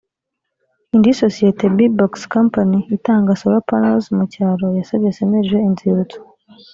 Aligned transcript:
indi 0.95 1.11
sosiyeti 1.21 1.65
b 1.75 1.79
boxx 1.97 2.21
company 2.35 2.77
itanga 2.95 3.33
solar 3.41 3.63
panels 3.69 4.05
mu 4.15 4.23
cyaro 4.33 4.67
yasabye 4.77 5.09
cnlg 5.17 5.51
inzibutso 5.67 6.19